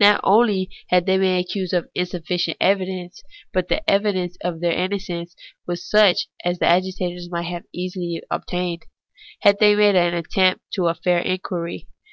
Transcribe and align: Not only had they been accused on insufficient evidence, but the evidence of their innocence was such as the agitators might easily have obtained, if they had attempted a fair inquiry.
Not 0.00 0.20
only 0.24 0.70
had 0.88 1.06
they 1.06 1.18
been 1.18 1.38
accused 1.38 1.72
on 1.72 1.88
insufficient 1.94 2.56
evidence, 2.60 3.22
but 3.52 3.68
the 3.68 3.88
evidence 3.88 4.36
of 4.42 4.58
their 4.58 4.72
innocence 4.72 5.36
was 5.68 5.88
such 5.88 6.26
as 6.44 6.58
the 6.58 6.66
agitators 6.66 7.30
might 7.30 7.62
easily 7.72 8.14
have 8.14 8.40
obtained, 8.42 8.86
if 9.44 9.58
they 9.60 9.70
had 9.74 9.94
attempted 9.94 10.82
a 10.84 10.96
fair 10.96 11.20
inquiry. 11.20 11.86